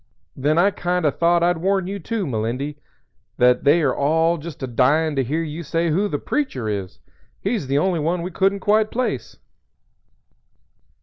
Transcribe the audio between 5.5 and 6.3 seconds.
say who 'The